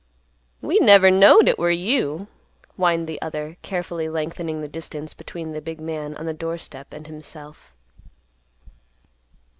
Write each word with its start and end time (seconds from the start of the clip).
"We 0.63 0.79
never 0.79 1.11
knowed 1.11 1.47
it 1.47 1.59
war 1.59 1.69
you," 1.69 2.25
whined 2.75 3.05
the 3.05 3.21
other 3.21 3.57
carefully 3.61 4.09
lengthening 4.09 4.59
the 4.59 4.67
distance 4.67 5.13
between 5.13 5.51
the 5.51 5.61
big 5.61 5.79
man 5.79 6.15
on 6.17 6.25
the 6.25 6.33
doorstep 6.33 6.91
and 6.91 7.05
himself. 7.05 7.71